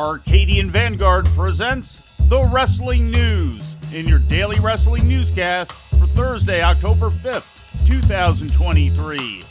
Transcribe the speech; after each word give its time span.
Arcadian 0.00 0.70
Vanguard 0.70 1.26
presents 1.36 2.16
the 2.20 2.42
Wrestling 2.44 3.10
News 3.10 3.76
in 3.92 4.08
your 4.08 4.18
daily 4.18 4.58
wrestling 4.58 5.06
newscast 5.06 5.70
for 5.72 6.06
Thursday, 6.06 6.62
October 6.62 7.10
5th, 7.10 7.86
2023. 7.86 9.42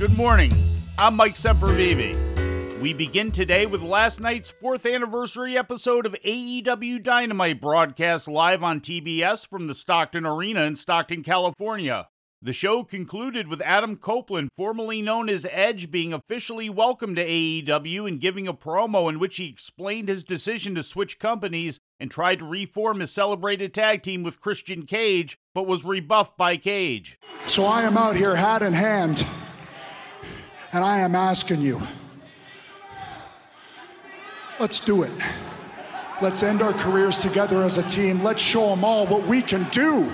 Good 0.00 0.16
morning. 0.16 0.52
I'm 0.98 1.14
Mike 1.14 1.36
Sempervive. 1.36 2.80
We 2.80 2.92
begin 2.92 3.30
today 3.30 3.66
with 3.66 3.82
last 3.82 4.18
night's 4.18 4.50
fourth 4.50 4.84
anniversary 4.84 5.56
episode 5.56 6.06
of 6.06 6.16
AEW 6.24 7.00
Dynamite 7.00 7.60
broadcast 7.60 8.26
live 8.26 8.64
on 8.64 8.80
TBS 8.80 9.46
from 9.46 9.68
the 9.68 9.74
Stockton 9.74 10.26
Arena 10.26 10.62
in 10.62 10.74
Stockton, 10.74 11.22
California. 11.22 12.08
The 12.44 12.52
show 12.52 12.84
concluded 12.84 13.48
with 13.48 13.62
Adam 13.62 13.96
Copeland, 13.96 14.50
formerly 14.54 15.00
known 15.00 15.30
as 15.30 15.46
Edge, 15.50 15.90
being 15.90 16.12
officially 16.12 16.68
welcomed 16.68 17.16
to 17.16 17.24
AEW 17.24 18.06
and 18.06 18.20
giving 18.20 18.46
a 18.46 18.52
promo 18.52 19.08
in 19.08 19.18
which 19.18 19.38
he 19.38 19.48
explained 19.48 20.10
his 20.10 20.22
decision 20.22 20.74
to 20.74 20.82
switch 20.82 21.18
companies 21.18 21.80
and 21.98 22.10
tried 22.10 22.40
to 22.40 22.44
reform 22.44 23.00
his 23.00 23.10
celebrated 23.10 23.72
tag 23.72 24.02
team 24.02 24.22
with 24.22 24.42
Christian 24.42 24.84
Cage, 24.84 25.38
but 25.54 25.66
was 25.66 25.86
rebuffed 25.86 26.36
by 26.36 26.58
Cage. 26.58 27.18
So 27.46 27.64
I 27.64 27.80
am 27.84 27.96
out 27.96 28.14
here, 28.14 28.36
hat 28.36 28.62
in 28.62 28.74
hand, 28.74 29.24
and 30.70 30.84
I 30.84 30.98
am 30.98 31.14
asking 31.14 31.62
you 31.62 31.80
let's 34.60 34.84
do 34.84 35.02
it. 35.02 35.12
Let's 36.20 36.42
end 36.42 36.60
our 36.60 36.74
careers 36.74 37.18
together 37.20 37.62
as 37.62 37.78
a 37.78 37.88
team. 37.88 38.22
Let's 38.22 38.42
show 38.42 38.68
them 38.68 38.84
all 38.84 39.06
what 39.06 39.26
we 39.26 39.40
can 39.40 39.64
do. 39.70 40.12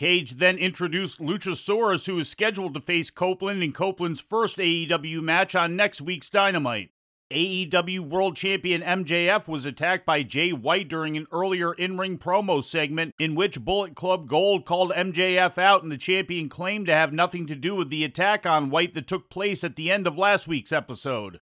Cage 0.00 0.36
then 0.38 0.56
introduced 0.56 1.20
Luchasaurus, 1.20 2.06
who 2.06 2.18
is 2.18 2.26
scheduled 2.26 2.72
to 2.72 2.80
face 2.80 3.10
Copeland 3.10 3.62
in 3.62 3.74
Copeland's 3.74 4.22
first 4.22 4.56
AEW 4.56 5.20
match 5.20 5.54
on 5.54 5.76
next 5.76 6.00
week's 6.00 6.30
Dynamite. 6.30 6.88
AEW 7.30 8.08
World 8.08 8.34
Champion 8.34 8.80
MJF 8.80 9.46
was 9.46 9.66
attacked 9.66 10.06
by 10.06 10.22
Jay 10.22 10.54
White 10.54 10.88
during 10.88 11.18
an 11.18 11.26
earlier 11.30 11.74
in 11.74 11.98
ring 11.98 12.16
promo 12.16 12.64
segment 12.64 13.14
in 13.20 13.34
which 13.34 13.60
Bullet 13.60 13.94
Club 13.94 14.26
Gold 14.26 14.64
called 14.64 14.90
MJF 14.92 15.58
out, 15.58 15.82
and 15.82 15.92
the 15.92 15.98
champion 15.98 16.48
claimed 16.48 16.86
to 16.86 16.94
have 16.94 17.12
nothing 17.12 17.46
to 17.48 17.54
do 17.54 17.74
with 17.74 17.90
the 17.90 18.02
attack 18.02 18.46
on 18.46 18.70
White 18.70 18.94
that 18.94 19.06
took 19.06 19.28
place 19.28 19.62
at 19.62 19.76
the 19.76 19.90
end 19.90 20.06
of 20.06 20.16
last 20.16 20.48
week's 20.48 20.72
episode. 20.72 21.40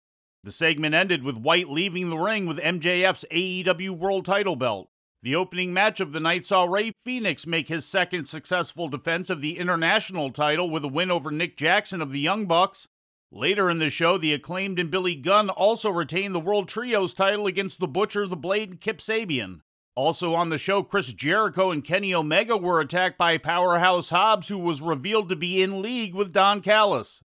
The 0.44 0.52
segment 0.52 0.94
ended 0.94 1.24
with 1.24 1.38
White 1.38 1.70
leaving 1.70 2.08
the 2.08 2.18
ring 2.18 2.46
with 2.46 2.58
MJF's 2.58 3.24
AEW 3.32 3.98
World 3.98 4.24
title 4.24 4.54
belt. 4.54 4.90
The 5.24 5.34
opening 5.34 5.72
match 5.72 6.00
of 6.00 6.12
the 6.12 6.20
night 6.20 6.44
saw 6.44 6.64
Rey 6.64 6.92
Fenix 7.02 7.46
make 7.46 7.68
his 7.68 7.86
second 7.86 8.26
successful 8.26 8.88
defense 8.88 9.30
of 9.30 9.40
the 9.40 9.58
international 9.58 10.30
title 10.30 10.68
with 10.68 10.84
a 10.84 10.88
win 10.88 11.10
over 11.10 11.30
Nick 11.30 11.56
Jackson 11.56 12.02
of 12.02 12.12
the 12.12 12.20
Young 12.20 12.44
Bucks. 12.44 12.88
Later 13.32 13.70
in 13.70 13.78
the 13.78 13.88
show, 13.88 14.18
the 14.18 14.34
acclaimed 14.34 14.78
and 14.78 14.90
Billy 14.90 15.14
Gunn 15.14 15.48
also 15.48 15.88
retained 15.88 16.34
the 16.34 16.40
World 16.40 16.68
Trios 16.68 17.14
title 17.14 17.46
against 17.46 17.80
the 17.80 17.88
Butcher, 17.88 18.26
the 18.26 18.36
Blade, 18.36 18.68
and 18.68 18.80
Kip 18.82 18.98
Sabian. 18.98 19.60
Also 19.94 20.34
on 20.34 20.50
the 20.50 20.58
show, 20.58 20.82
Chris 20.82 21.10
Jericho 21.14 21.70
and 21.70 21.82
Kenny 21.82 22.12
Omega 22.12 22.58
were 22.58 22.80
attacked 22.80 23.16
by 23.16 23.38
Powerhouse 23.38 24.10
Hobbs, 24.10 24.48
who 24.48 24.58
was 24.58 24.82
revealed 24.82 25.30
to 25.30 25.36
be 25.36 25.62
in 25.62 25.80
league 25.80 26.14
with 26.14 26.34
Don 26.34 26.60
Callis. 26.60 27.22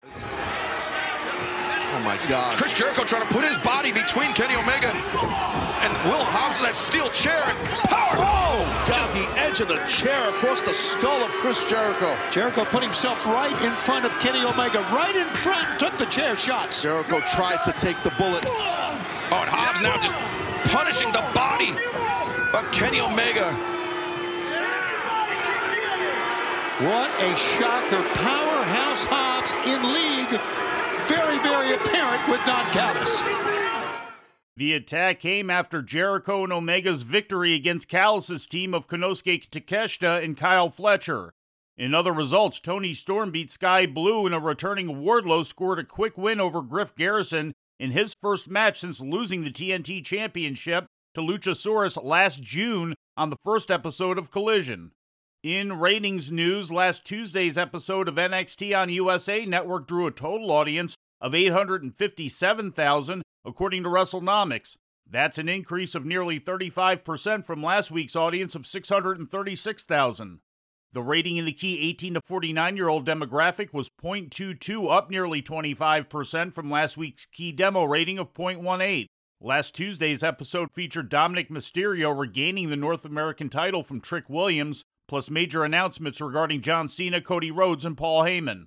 Oh 1.91 2.03
my 2.05 2.17
God. 2.29 2.55
Chris 2.55 2.73
Jericho 2.75 3.03
trying 3.03 3.27
to 3.27 3.35
put 3.35 3.45
his 3.45 3.59
body 3.59 3.91
between 3.91 4.33
Kenny 4.35 4.55
Omega 4.55 4.93
and 5.89 5.93
Will 6.09 6.23
Hobbs 6.23 6.59
in 6.59 6.63
that 6.63 6.77
steel 6.77 7.09
chair 7.09 7.43
edge 9.49 9.61
of 9.61 9.69
the 9.69 9.79
chair 9.87 10.29
across 10.29 10.61
the 10.61 10.75
skull 10.75 11.23
of 11.23 11.31
Chris 11.41 11.63
Jericho. 11.71 12.17
Jericho 12.31 12.65
put 12.67 12.83
himself 12.83 13.25
right 13.25 13.57
in 13.65 13.73
front 13.85 14.05
of 14.05 14.13
Kenny 14.19 14.45
Omega, 14.45 14.81
right 14.93 15.17
in 15.17 15.27
front, 15.29 15.81
took 15.81 15.95
the 15.95 16.05
chair 16.07 16.37
shots. 16.37 16.83
Jericho 16.83 17.21
tried 17.33 17.65
to 17.65 17.73
take 17.73 18.03
the 18.03 18.11
bullet. 18.19 18.45
Oh, 18.47 19.41
and 19.41 19.49
Hobbs 19.49 19.81
now 19.81 19.97
just 19.97 20.13
punishing 20.71 21.11
the 21.13 21.25
body 21.33 21.73
of 22.53 22.71
Kenny 22.73 23.01
Omega. 23.01 23.53
What 26.85 27.11
a 27.25 27.37
shocker. 27.37 28.03
Powerhouse 28.21 29.05
Hobbs 29.09 29.53
in 29.65 29.81
league. 29.97 30.37
Very, 31.09 31.39
very 31.41 31.73
apparent 31.73 32.21
with 32.29 32.45
Don 32.45 32.65
Callis. 32.73 33.23
The 34.59 34.75
attack 34.75 35.21
came 35.21 35.51
after 35.51 35.83
Jericho 35.83 36.43
and 36.43 36.53
Omega's 36.53 37.03
victory 37.03 37.55
against 37.55 37.89
Callis' 37.89 38.49
team 38.49 38.75
of 38.75 38.89
Konosuke 38.89 39.49
Takeshita 39.51 40.25
and 40.25 40.37
Kyle 40.37 40.69
Fletcher. 40.69 41.33
In 41.77 41.95
other 41.95 42.13
results, 42.13 42.59
Toni 42.59 42.93
Storm 42.93 43.31
beat 43.31 43.53
Skye 43.53 43.87
Blue 43.87 44.27
and 44.27 44.35
a 44.35 44.41
returning 44.41 44.89
Wardlow 44.89 45.47
scored 45.47 45.79
a 45.79 45.85
quick 45.85 46.19
win 46.19 46.41
over 46.41 46.61
Griff 46.61 46.97
Garrison 46.97 47.53
in 47.79 47.93
his 47.93 48.17
first 48.21 48.51
match 48.51 48.81
since 48.81 49.01
losing 49.01 49.45
the 49.45 49.53
TNT 49.53 50.05
Championship 50.05 50.87
to 51.15 51.21
Luchasaurus 51.21 52.03
last 52.03 52.43
June 52.43 52.97
on 53.17 53.31
the 53.31 53.39
first 53.45 53.71
episode 53.71 54.19
of 54.19 54.33
Collision. 54.33 54.91
In 55.45 55.79
ratings 55.79 56.33
news, 56.33 56.73
last 56.73 57.05
Tuesday's 57.05 57.57
episode 57.57 58.09
of 58.09 58.17
NXT 58.17 58.77
on 58.77 58.89
USA 58.89 59.47
Network 59.47 59.87
drew 59.87 60.09
a 60.09 60.11
total 60.11 60.51
audience 60.51 60.97
of 61.21 61.33
857,000, 61.33 63.23
according 63.49 63.83
to 63.83 63.89
WrestleNomics. 63.89 64.77
That's 65.11 65.39
an 65.39 65.49
increase 65.49 65.95
of 65.95 66.05
nearly 66.05 66.39
35% 66.39 67.45
from 67.45 67.63
last 67.63 67.91
week's 67.91 68.15
audience 68.15 68.55
of 68.55 68.67
636,000. 68.67 70.41
The 70.93 71.03
rating 71.03 71.39
in 71.39 71.47
the 71.47 71.53
key 71.53 71.81
18 71.89 72.15
to 72.15 72.21
49 72.21 72.77
year 72.77 72.89
old 72.89 73.07
demographic 73.07 73.73
was 73.73 73.91
0.22, 74.03 74.91
up 74.91 75.11
nearly 75.11 75.43
25% 75.43 76.53
from 76.53 76.71
last 76.71 76.97
week's 76.99 77.25
key 77.25 77.53
demo 77.53 77.85
rating 77.85 78.19
of 78.19 78.35
0.18. 78.35 79.07
Last 79.41 79.75
Tuesday's 79.75 80.23
episode 80.23 80.71
featured 80.73 81.11
Dominik 81.11 81.49
Mysterio 81.49 82.17
regaining 82.17 82.69
the 82.69 82.77
North 82.77 83.05
American 83.05 83.49
title 83.49 83.83
from 83.83 84.01
Trick 84.01 84.29
Williams, 84.29 84.83
plus 85.07 85.31
major 85.31 85.65
announcements 85.65 86.21
regarding 86.21 86.61
John 86.61 86.89
Cena, 86.89 87.21
Cody 87.21 87.51
Rhodes, 87.51 87.85
and 87.85 87.97
Paul 87.97 88.25
Heyman. 88.25 88.65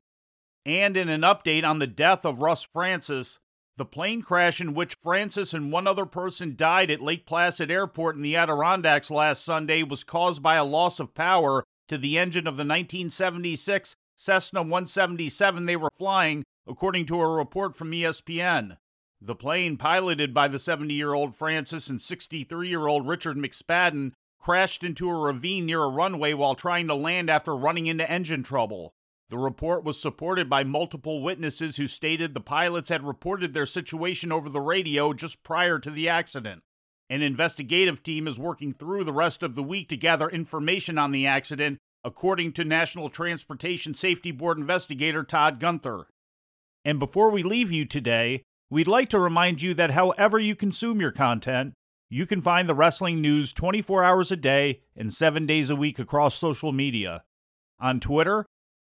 And 0.66 0.96
in 0.96 1.10
an 1.10 1.22
update 1.22 1.66
on 1.66 1.80
the 1.80 1.88
death 1.88 2.24
of 2.24 2.42
Russ 2.42 2.64
Francis, 2.64 3.38
the 3.82 3.86
plane 3.86 4.22
crash 4.22 4.62
in 4.62 4.76
which 4.76 4.94
Francis 5.02 5.56
and 5.56 5.72
one 5.72 5.88
other 5.88 6.06
person 6.06 6.56
died 6.56 6.92
at 6.92 7.02
Lake 7.02 7.26
Placid 7.26 7.72
Airport 7.72 8.16
in 8.16 8.22
the 8.22 8.36
Adirondacks 8.36 9.10
last 9.10 9.44
Sunday 9.44 9.82
was 9.82 10.04
caused 10.04 10.44
by 10.44 10.54
a 10.54 10.64
loss 10.64 11.00
of 11.00 11.16
power 11.16 11.64
to 11.88 11.98
the 11.98 12.20
engine 12.20 12.46
of 12.46 12.58
the 12.58 12.64
1976 12.64 13.96
Cessna 14.16 14.62
177 14.62 15.66
they 15.66 15.76
were 15.76 15.90
flying, 15.98 16.44
according 16.68 17.08
to 17.08 17.20
a 17.20 17.28
report 17.28 17.76
from 17.76 17.90
ESPN. 17.90 18.78
The 19.20 19.34
plane, 19.34 19.78
piloted 19.78 20.32
by 20.32 20.48
the 20.48 20.60
70 20.60 20.94
year 20.94 21.16
old 21.16 21.36
Francis 21.36 21.90
and 21.90 22.00
63 22.00 22.70
year 22.70 22.86
old 22.86 23.08
Richard 23.08 23.36
McSpadden, 23.36 24.12
crashed 24.40 24.84
into 24.84 25.10
a 25.10 25.16
ravine 25.16 25.66
near 25.66 25.82
a 25.82 25.90
runway 25.90 26.34
while 26.34 26.54
trying 26.54 26.88
to 26.88 26.94
land 26.94 27.32
after 27.32 27.56
running 27.56 27.88
into 27.88 28.08
engine 28.08 28.44
trouble. 28.44 28.94
The 29.32 29.38
report 29.38 29.86
was 29.86 30.00
supported 30.00 30.50
by 30.50 30.66
multiple 30.66 31.24
witnesses 31.24 31.78
who 31.78 31.88
stated 31.88 32.34
the 32.34 32.42
pilots 32.42 32.90
had 32.90 33.08
reported 33.08 33.54
their 33.54 33.66
situation 33.66 34.30
over 34.30 34.50
the 34.50 34.60
radio 34.60 35.14
just 35.14 35.42
prior 35.42 35.80
to 35.80 35.90
the 35.90 36.10
accident. 36.10 36.64
An 37.10 37.22
investigative 37.22 38.04
team 38.04 38.28
is 38.28 38.38
working 38.38 38.74
through 38.74 39.06
the 39.06 39.14
rest 39.14 39.42
of 39.42 39.56
the 39.56 39.64
week 39.64 39.88
to 39.88 39.96
gather 39.96 40.28
information 40.28 40.98
on 40.98 41.14
the 41.14 41.26
accident, 41.26 41.78
according 42.04 42.52
to 42.54 42.66
National 42.66 43.10
Transportation 43.10 43.94
Safety 43.94 44.32
Board 44.32 44.58
investigator 44.58 45.24
Todd 45.24 45.62
Gunther. 45.62 46.08
And 46.84 47.00
before 47.00 47.32
we 47.32 47.42
leave 47.42 47.72
you 47.72 47.86
today, 47.86 48.44
we'd 48.70 48.86
like 48.86 49.08
to 49.12 49.20
remind 49.20 49.62
you 49.62 49.74
that 49.76 49.92
however 49.92 50.40
you 50.40 50.58
consume 50.58 51.00
your 51.00 51.12
content, 51.12 51.74
you 52.10 52.26
can 52.26 52.42
find 52.42 52.68
the 52.68 52.76
wrestling 52.76 53.22
news 53.22 53.54
24 53.54 54.04
hours 54.04 54.30
a 54.30 54.36
day 54.36 54.82
and 54.94 55.14
7 55.14 55.46
days 55.46 55.70
a 55.70 55.76
week 55.78 56.00
across 56.00 56.36
social 56.36 56.74
media. 56.74 57.24
On 57.80 58.02
Twitter, 58.02 58.46